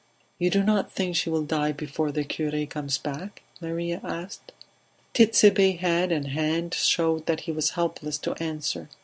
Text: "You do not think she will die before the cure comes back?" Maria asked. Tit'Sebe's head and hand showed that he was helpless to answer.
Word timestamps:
"You 0.39 0.49
do 0.49 0.63
not 0.63 0.91
think 0.91 1.15
she 1.15 1.29
will 1.29 1.43
die 1.43 1.71
before 1.71 2.11
the 2.11 2.23
cure 2.23 2.65
comes 2.65 2.97
back?" 2.97 3.43
Maria 3.61 4.01
asked. 4.03 4.51
Tit'Sebe's 5.13 5.79
head 5.79 6.11
and 6.11 6.29
hand 6.29 6.73
showed 6.73 7.27
that 7.27 7.41
he 7.41 7.51
was 7.51 7.69
helpless 7.77 8.17
to 8.17 8.33
answer. 8.41 8.89